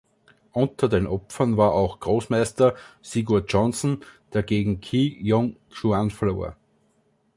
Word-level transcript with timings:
Unter 0.51 0.89
den 0.89 1.05
Opfern 1.05 1.57
war 1.57 1.73
auch 1.73 1.99
Großmeister 1.99 2.73
Sigurjonsson, 3.03 4.03
der 4.33 4.41
gegen 4.41 4.81
Qi 4.81 5.19
Jung 5.21 5.57
Xuan 5.69 6.09
verlor. 6.09 6.57